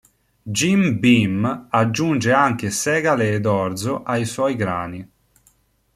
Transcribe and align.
Jim 0.47 0.97
Beam 0.99 1.67
aggiunge 1.69 2.31
anche 2.43 2.71
segale 2.71 3.33
ed 3.35 3.45
orzo 3.45 4.01
ai 4.01 4.25
suoi 4.25 4.55
grani. 4.55 5.07